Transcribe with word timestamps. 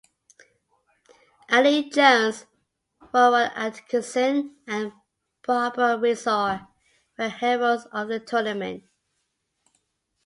Aled 1.51 1.93
Jones, 1.93 2.47
Rowan 3.13 3.51
Atkinson 3.53 4.55
and 4.65 4.93
Barbara 5.45 5.95
Windsor 5.97 6.65
were 7.19 7.27
heralds 7.29 7.85
of 7.91 8.07
the 8.07 8.19
tournament. 8.19 8.83